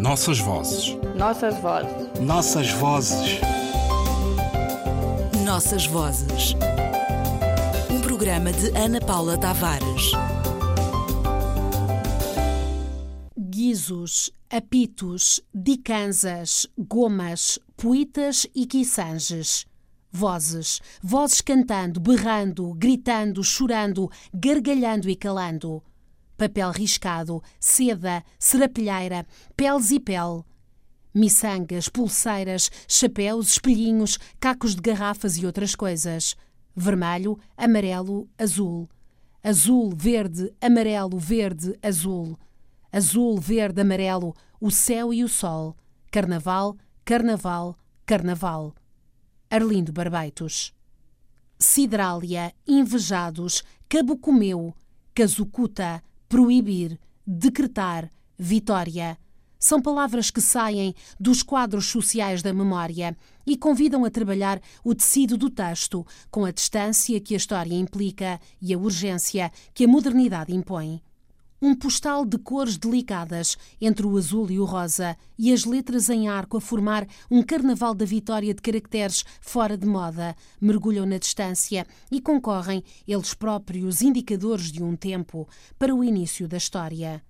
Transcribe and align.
Nossas 0.00 0.38
vozes. 0.38 0.96
Nossas 1.14 1.60
vozes. 1.60 2.20
Nossas 2.22 2.70
vozes. 2.70 3.40
Nossas 5.44 5.84
vozes. 5.84 6.54
Um 7.90 8.00
programa 8.00 8.50
de 8.50 8.68
Ana 8.68 8.98
Paula 8.98 9.36
Tavares. 9.36 10.12
Guizos, 13.38 14.32
apitos, 14.48 15.42
dicanzas, 15.52 16.66
gomas, 16.78 17.58
poetas 17.76 18.46
e 18.54 18.64
quiçanges. 18.64 19.66
Vozes, 20.10 20.80
vozes 21.02 21.42
cantando, 21.42 22.00
berrando, 22.00 22.72
gritando, 22.72 23.44
chorando, 23.44 24.10
gargalhando 24.32 25.10
e 25.10 25.14
calando. 25.14 25.82
Papel 26.40 26.70
riscado, 26.70 27.42
seda, 27.60 28.24
serapilheira, 28.38 29.26
peles 29.54 29.90
e 29.90 30.00
pele. 30.00 30.42
Miçangas, 31.14 31.86
pulseiras, 31.86 32.70
chapéus, 32.88 33.50
espelhinhos, 33.50 34.18
cacos 34.40 34.74
de 34.74 34.80
garrafas 34.80 35.36
e 35.36 35.44
outras 35.44 35.74
coisas. 35.74 36.34
Vermelho, 36.74 37.38
amarelo, 37.58 38.26
azul. 38.38 38.88
Azul, 39.44 39.92
verde, 39.94 40.50
amarelo, 40.62 41.18
verde, 41.18 41.78
azul. 41.82 42.38
Azul, 42.90 43.38
verde, 43.38 43.82
amarelo, 43.82 44.34
o 44.58 44.70
céu 44.70 45.12
e 45.12 45.22
o 45.22 45.28
sol. 45.28 45.76
Carnaval, 46.10 46.74
carnaval, 47.04 47.76
carnaval. 48.06 48.74
Arlindo 49.50 49.92
Barbeitos. 49.92 50.72
Sidrália, 51.58 52.54
invejados, 52.66 53.62
cabucomeu, 53.90 54.74
casucuta, 55.14 56.02
proibir, 56.30 56.96
decretar, 57.26 58.08
vitória. 58.38 59.18
São 59.58 59.82
palavras 59.82 60.30
que 60.30 60.40
saem 60.40 60.94
dos 61.18 61.42
quadros 61.42 61.86
sociais 61.86 62.40
da 62.40 62.54
memória 62.54 63.16
e 63.44 63.56
convidam 63.56 64.04
a 64.04 64.10
trabalhar 64.10 64.62
o 64.84 64.94
tecido 64.94 65.36
do 65.36 65.50
texto 65.50 66.06
com 66.30 66.44
a 66.44 66.52
distância 66.52 67.20
que 67.20 67.34
a 67.34 67.36
história 67.36 67.74
implica 67.74 68.40
e 68.62 68.72
a 68.72 68.78
urgência 68.78 69.50
que 69.74 69.84
a 69.84 69.88
modernidade 69.88 70.54
impõe 70.54 71.02
um 71.60 71.74
postal 71.74 72.24
de 72.24 72.38
cores 72.38 72.78
delicadas 72.78 73.56
entre 73.80 74.06
o 74.06 74.16
azul 74.16 74.50
e 74.50 74.58
o 74.58 74.64
rosa 74.64 75.16
e 75.38 75.52
as 75.52 75.64
letras 75.64 76.08
em 76.08 76.28
arco 76.28 76.56
a 76.56 76.60
formar 76.60 77.06
um 77.30 77.42
carnaval 77.42 77.94
da 77.94 78.04
vitória 78.04 78.54
de 78.54 78.62
caracteres 78.62 79.24
fora 79.40 79.76
de 79.76 79.86
moda, 79.86 80.34
mergulham 80.60 81.04
na 81.04 81.18
distância 81.18 81.86
e 82.10 82.20
concorrem, 82.20 82.82
eles 83.06 83.34
próprios 83.34 84.00
indicadores 84.00 84.72
de 84.72 84.82
um 84.82 84.96
tempo, 84.96 85.48
para 85.78 85.94
o 85.94 86.02
início 86.02 86.48
da 86.48 86.56
história. 86.56 87.22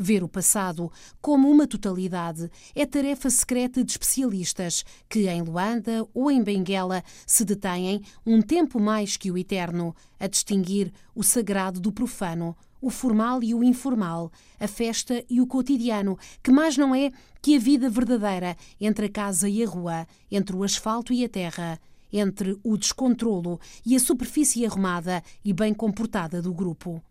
Ver 0.00 0.22
o 0.22 0.28
passado 0.28 0.92
como 1.20 1.50
uma 1.50 1.66
totalidade 1.66 2.48
é 2.72 2.86
tarefa 2.86 3.28
secreta 3.28 3.82
de 3.82 3.90
especialistas 3.90 4.84
que, 5.08 5.26
em 5.26 5.42
Luanda 5.42 6.06
ou 6.14 6.30
em 6.30 6.40
Benguela, 6.40 7.02
se 7.26 7.44
detêm 7.44 8.02
um 8.24 8.40
tempo 8.40 8.78
mais 8.78 9.16
que 9.16 9.28
o 9.28 9.36
eterno, 9.36 9.92
a 10.20 10.28
distinguir 10.28 10.92
o 11.16 11.24
sagrado 11.24 11.80
do 11.80 11.90
profano, 11.90 12.56
o 12.80 12.90
formal 12.90 13.42
e 13.42 13.52
o 13.52 13.64
informal, 13.64 14.30
a 14.60 14.68
festa 14.68 15.24
e 15.28 15.40
o 15.40 15.48
cotidiano, 15.48 16.16
que 16.44 16.52
mais 16.52 16.76
não 16.76 16.94
é 16.94 17.10
que 17.42 17.56
a 17.56 17.58
vida 17.58 17.90
verdadeira 17.90 18.56
entre 18.80 19.06
a 19.06 19.10
casa 19.10 19.48
e 19.48 19.64
a 19.64 19.66
rua, 19.66 20.06
entre 20.30 20.54
o 20.54 20.62
asfalto 20.62 21.12
e 21.12 21.24
a 21.24 21.28
terra, 21.28 21.80
entre 22.12 22.56
o 22.62 22.76
descontrolo 22.76 23.58
e 23.84 23.96
a 23.96 24.00
superfície 24.00 24.64
arrumada 24.64 25.24
e 25.44 25.52
bem 25.52 25.74
comportada 25.74 26.40
do 26.40 26.54
grupo. 26.54 27.02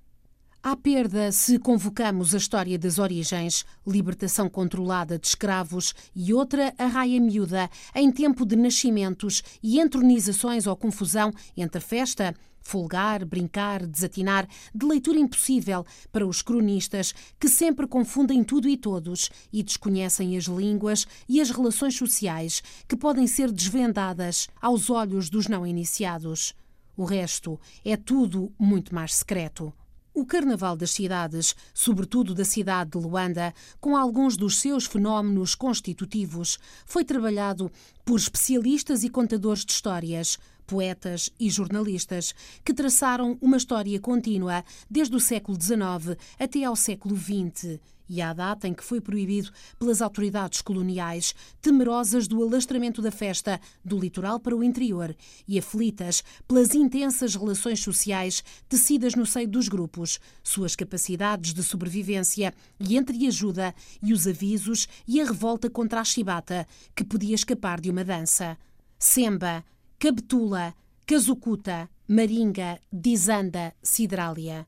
Há 0.70 0.76
perda 0.76 1.32
se 1.32 1.58
convocamos 1.58 2.36
a 2.36 2.38
história 2.38 2.78
das 2.78 3.00
origens, 3.00 3.66
libertação 3.88 4.50
controlada 4.50 5.18
de 5.18 5.26
escravos 5.26 5.96
e 6.14 6.34
outra 6.34 6.74
a 6.78 6.88
raia 6.88 7.22
miúda, 7.22 7.70
em 7.96 8.12
tempo 8.12 8.46
de 8.46 8.58
nascimentos 8.58 9.42
e 9.64 9.80
entronizações 9.80 10.68
ou 10.68 10.76
confusão 10.76 11.32
entre 11.56 11.80
festa, 11.80 12.36
folgar, 12.60 13.24
brincar, 13.24 13.88
desatinar, 13.88 14.46
de 14.76 14.86
leitura 14.86 15.18
impossível 15.18 15.86
para 16.12 16.28
os 16.28 16.42
cronistas 16.42 17.14
que 17.40 17.48
sempre 17.48 17.88
confundem 17.88 18.44
tudo 18.44 18.68
e 18.68 18.76
todos 18.76 19.30
e 19.54 19.64
desconhecem 19.64 20.36
as 20.36 20.48
línguas 20.48 21.08
e 21.30 21.40
as 21.40 21.50
relações 21.50 21.96
sociais 21.96 22.62
que 22.90 22.98
podem 22.98 23.26
ser 23.26 23.54
desvendadas 23.54 24.50
aos 24.62 24.90
olhos 24.90 25.30
dos 25.30 25.48
não 25.48 25.66
iniciados. 25.66 26.54
O 26.98 27.06
resto 27.06 27.58
é 27.86 27.96
tudo 27.96 28.52
muito 28.60 28.94
mais 28.94 29.16
secreto. 29.16 29.74
O 30.20 30.26
Carnaval 30.26 30.76
das 30.76 30.90
cidades, 30.90 31.56
sobretudo 31.76 32.34
da 32.34 32.44
cidade 32.44 32.90
de 32.90 32.98
Luanda, 32.98 33.54
com 33.80 33.96
alguns 33.96 34.36
dos 34.36 34.58
seus 34.58 34.88
fenómenos 34.88 35.54
constitutivos, 35.54 36.58
foi 36.88 37.06
trabalhado 37.06 37.72
por 38.04 38.18
especialistas 38.18 39.04
e 39.04 39.10
contadores 39.10 39.64
de 39.64 39.74
histórias, 39.74 40.40
poetas 40.68 41.32
e 41.40 41.50
jornalistas, 41.50 42.36
que 42.64 42.74
traçaram 42.74 43.38
uma 43.42 43.58
história 43.58 44.00
contínua 44.00 44.64
desde 44.90 45.16
o 45.16 45.20
século 45.20 45.58
XIX 45.60 46.18
até 46.38 46.66
ao 46.66 46.76
século 46.76 47.18
XX 47.18 47.80
e 48.10 48.22
à 48.22 48.34
data 48.34 48.68
em 48.68 48.74
que 48.74 48.84
foi 48.84 49.02
proibido 49.02 49.52
pelas 49.78 50.02
autoridades 50.02 50.62
coloniais, 50.62 51.34
temerosas 51.62 52.28
do 52.28 52.42
alastramento 52.42 53.02
da 53.02 53.12
festa 53.12 53.60
do 53.84 54.00
litoral 54.00 54.40
para 54.40 54.56
o 54.56 54.64
interior 54.64 55.16
e 55.48 55.60
aflitas 55.60 56.24
pelas 56.48 56.74
intensas 56.74 57.36
relações 57.36 57.82
sociais 57.82 58.44
tecidas 58.70 59.16
no 59.16 59.26
seio 59.26 59.48
dos 59.48 59.68
grupos, 59.68 60.20
suas 60.44 60.76
capacidades 60.76 61.54
de 61.54 61.64
sobrevivência 61.64 62.54
e 62.80 62.98
entreajuda 62.98 63.74
e 64.02 64.14
os 64.14 64.28
avisos 64.28 64.88
e 65.08 65.20
a 65.20 65.26
revolta 65.26 65.70
contra 65.70 66.02
a 66.02 66.04
chibata, 66.04 66.68
que 66.96 67.04
podia 67.04 67.36
escapar 67.36 67.82
de 67.82 67.90
uma 67.90 68.04
dança. 68.04 68.58
Semba, 69.00 69.64
Cabetula, 70.00 70.76
Casucuta, 71.08 71.90
Maringa, 72.08 72.80
Dizanda, 72.94 73.74
Sidrália. 73.82 74.68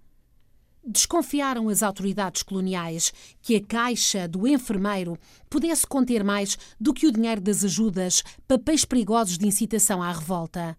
Desconfiaram 0.83 1.69
as 1.69 1.83
autoridades 1.83 2.41
coloniais 2.41 3.13
que 3.39 3.55
a 3.55 3.63
caixa 3.63 4.27
do 4.27 4.47
enfermeiro 4.47 5.19
pudesse 5.47 5.85
conter 5.85 6.23
mais 6.23 6.57
do 6.81 6.95
que 6.95 7.05
o 7.05 7.11
dinheiro 7.11 7.41
das 7.41 7.63
ajudas, 7.63 8.23
papéis 8.47 8.83
perigosos 8.85 9.37
de 9.37 9.45
incitação 9.45 10.01
à 10.01 10.11
revolta. 10.11 10.75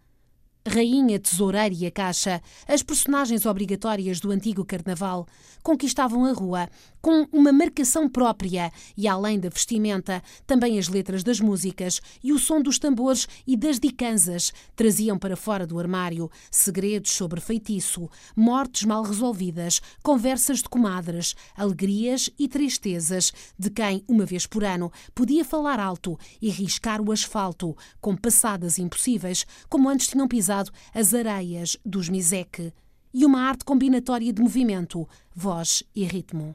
Rainha, 0.66 1.18
Tesoureira 1.18 1.74
e 1.74 1.86
a 1.86 1.90
Caixa, 1.90 2.42
as 2.68 2.82
personagens 2.82 3.46
obrigatórias 3.46 4.20
do 4.20 4.30
antigo 4.30 4.62
Carnaval, 4.62 5.26
conquistavam 5.62 6.26
a 6.26 6.32
rua 6.32 6.68
com 7.00 7.26
uma 7.32 7.50
marcação 7.50 8.08
própria 8.08 8.70
e, 8.94 9.08
além 9.08 9.40
da 9.40 9.48
vestimenta, 9.48 10.22
também 10.46 10.78
as 10.78 10.86
letras 10.86 11.24
das 11.24 11.40
músicas 11.40 12.00
e 12.22 12.30
o 12.30 12.38
som 12.38 12.60
dos 12.60 12.78
tambores 12.78 13.26
e 13.46 13.56
das 13.56 13.80
dicanzas 13.80 14.52
traziam 14.76 15.18
para 15.18 15.34
fora 15.34 15.66
do 15.66 15.78
armário 15.78 16.30
segredos 16.50 17.12
sobre 17.12 17.40
feitiço, 17.40 18.10
mortes 18.36 18.84
mal 18.84 19.02
resolvidas, 19.02 19.80
conversas 20.02 20.58
de 20.58 20.68
comadres, 20.68 21.34
alegrias 21.56 22.28
e 22.38 22.46
tristezas 22.46 23.32
de 23.58 23.70
quem, 23.70 24.04
uma 24.06 24.26
vez 24.26 24.46
por 24.46 24.62
ano, 24.62 24.92
podia 25.14 25.44
falar 25.44 25.80
alto 25.80 26.18
e 26.40 26.50
riscar 26.50 27.00
o 27.00 27.12
asfalto 27.12 27.74
com 27.98 28.14
passadas 28.14 28.78
impossíveis, 28.78 29.46
como 29.70 29.88
antes 29.88 30.08
tinham 30.08 30.28
pisado 30.28 30.49
as 30.50 31.14
areias 31.14 31.76
dos 31.84 32.08
Miseque 32.08 32.72
e 33.12 33.24
uma 33.24 33.40
arte 33.40 33.64
combinatória 33.64 34.32
de 34.32 34.42
movimento, 34.42 35.08
voz 35.34 35.82
e 35.94 36.04
ritmo. 36.04 36.54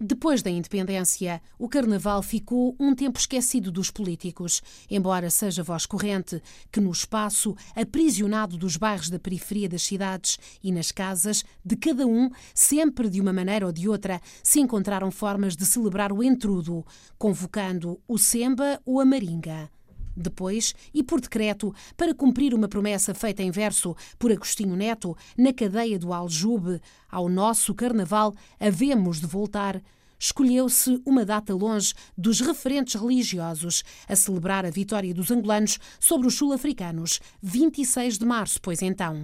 Depois 0.00 0.42
da 0.42 0.50
independência, 0.50 1.40
o 1.56 1.68
Carnaval 1.68 2.20
ficou 2.20 2.74
um 2.80 2.94
tempo 2.94 3.18
esquecido 3.18 3.70
dos 3.70 3.90
políticos, 3.90 4.60
embora 4.90 5.30
seja 5.30 5.62
voz 5.62 5.86
corrente 5.86 6.42
que 6.70 6.80
no 6.80 6.90
espaço 6.90 7.56
aprisionado 7.76 8.58
dos 8.58 8.76
bairros 8.76 9.08
da 9.08 9.20
periferia 9.20 9.68
das 9.68 9.82
cidades 9.82 10.36
e 10.62 10.72
nas 10.72 10.90
casas 10.90 11.44
de 11.64 11.76
cada 11.76 12.06
um, 12.06 12.28
sempre 12.52 13.08
de 13.08 13.20
uma 13.20 13.32
maneira 13.32 13.66
ou 13.66 13.72
de 13.72 13.88
outra, 13.88 14.20
se 14.42 14.60
encontraram 14.60 15.10
formas 15.12 15.56
de 15.56 15.64
celebrar 15.64 16.12
o 16.12 16.22
entrudo, 16.22 16.84
convocando 17.16 18.00
o 18.08 18.18
Semba 18.18 18.80
ou 18.84 19.00
a 19.00 19.04
Maringa. 19.04 19.70
Depois, 20.16 20.74
e 20.92 21.02
por 21.02 21.20
decreto, 21.20 21.74
para 21.96 22.14
cumprir 22.14 22.54
uma 22.54 22.68
promessa 22.68 23.14
feita 23.14 23.42
em 23.42 23.50
verso 23.50 23.96
por 24.18 24.30
Agostinho 24.30 24.76
Neto, 24.76 25.16
na 25.36 25.52
cadeia 25.52 25.98
do 25.98 26.12
Aljube, 26.12 26.80
ao 27.10 27.28
nosso 27.28 27.74
carnaval 27.74 28.34
havemos 28.58 29.20
de 29.20 29.26
voltar, 29.26 29.82
escolheu-se 30.18 31.00
uma 31.04 31.24
data 31.24 31.54
longe 31.54 31.92
dos 32.16 32.40
referentes 32.40 33.00
religiosos 33.00 33.82
a 34.08 34.16
celebrar 34.16 34.64
a 34.64 34.70
vitória 34.70 35.12
dos 35.12 35.30
angolanos 35.30 35.78
sobre 35.98 36.26
os 36.26 36.34
sul-africanos, 36.34 37.20
26 37.42 38.18
de 38.18 38.24
março, 38.24 38.60
pois 38.60 38.82
então. 38.82 39.22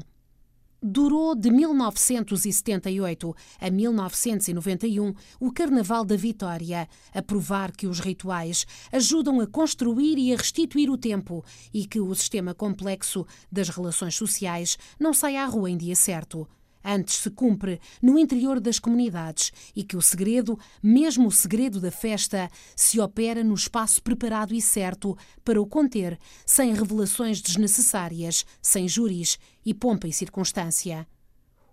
Durou 0.82 1.34
de 1.34 1.50
1978 1.50 3.36
a 3.60 3.70
1991 3.70 5.12
o 5.38 5.52
Carnaval 5.52 6.06
da 6.06 6.16
Vitória, 6.16 6.88
a 7.12 7.20
provar 7.20 7.70
que 7.72 7.86
os 7.86 8.00
rituais 8.00 8.66
ajudam 8.90 9.40
a 9.40 9.46
construir 9.46 10.16
e 10.16 10.32
a 10.32 10.36
restituir 10.38 10.88
o 10.88 10.96
tempo 10.96 11.44
e 11.74 11.84
que 11.86 12.00
o 12.00 12.14
sistema 12.14 12.54
complexo 12.54 13.26
das 13.52 13.68
relações 13.68 14.14
sociais 14.14 14.78
não 14.98 15.12
sai 15.12 15.36
à 15.36 15.44
rua 15.44 15.70
em 15.70 15.76
dia 15.76 15.94
certo. 15.94 16.48
Antes 16.84 17.16
se 17.16 17.30
cumpre 17.30 17.80
no 18.00 18.18
interior 18.18 18.60
das 18.60 18.78
comunidades 18.78 19.52
e 19.74 19.82
que 19.82 19.96
o 19.96 20.02
segredo, 20.02 20.58
mesmo 20.82 21.28
o 21.28 21.32
segredo 21.32 21.80
da 21.80 21.90
festa, 21.90 22.50
se 22.74 23.00
opera 23.00 23.44
no 23.44 23.54
espaço 23.54 24.02
preparado 24.02 24.54
e 24.54 24.60
certo 24.60 25.16
para 25.44 25.60
o 25.60 25.66
conter, 25.66 26.18
sem 26.44 26.74
revelações 26.74 27.40
desnecessárias, 27.40 28.44
sem 28.60 28.88
júris 28.88 29.38
e 29.64 29.74
pompa 29.74 30.08
e 30.08 30.12
circunstância. 30.12 31.06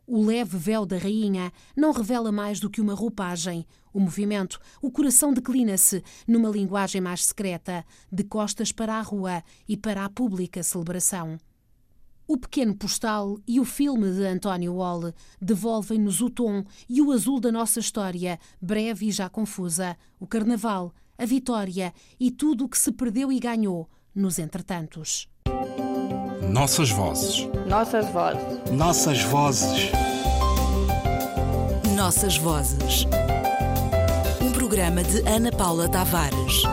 O 0.09 0.23
leve 0.23 0.57
véu 0.57 0.85
da 0.85 0.97
rainha 0.97 1.51
não 1.75 1.91
revela 1.91 2.31
mais 2.31 2.61
do 2.61 2.69
que 2.69 2.79
uma 2.79 2.93
roupagem. 2.93 3.67
O 3.93 3.99
movimento, 3.99 4.57
o 4.81 4.89
coração 4.89 5.33
declina-se 5.33 6.01
numa 6.25 6.47
linguagem 6.49 7.01
mais 7.01 7.25
secreta, 7.25 7.83
de 8.09 8.23
costas 8.23 8.71
para 8.71 8.95
a 8.95 9.01
rua 9.01 9.43
e 9.67 9.75
para 9.75 10.05
a 10.05 10.09
pública 10.09 10.63
celebração. 10.63 11.37
O 12.27 12.37
pequeno 12.37 12.75
postal 12.75 13.39
e 13.47 13.57
o 13.57 13.63
filme 13.63 14.11
de 14.11 14.25
António 14.25 14.73
Wall 14.73 15.13
devolvem-nos 15.41 16.19
o 16.19 16.29
tom 16.29 16.65
e 16.89 17.01
o 17.01 17.13
azul 17.13 17.39
da 17.39 17.51
nossa 17.53 17.79
história, 17.79 18.37
breve 18.61 19.07
e 19.07 19.11
já 19.11 19.29
confusa, 19.29 19.95
o 20.19 20.27
carnaval, 20.27 20.93
a 21.17 21.25
vitória 21.25 21.93
e 22.19 22.29
tudo 22.29 22.65
o 22.65 22.69
que 22.69 22.77
se 22.77 22.91
perdeu 22.91 23.31
e 23.31 23.39
ganhou 23.39 23.89
nos 24.13 24.39
entretantos. 24.39 25.29
Nossas 26.51 26.89
vozes. 26.89 27.47
Nossas 27.65 28.09
vozes. 28.09 28.71
Nossas 28.71 29.23
vozes. 29.23 29.91
Nossas 31.95 32.37
vozes. 32.37 33.05
Um 34.41 34.51
programa 34.51 35.01
de 35.01 35.19
Ana 35.27 35.51
Paula 35.51 35.87
Tavares. 35.87 36.63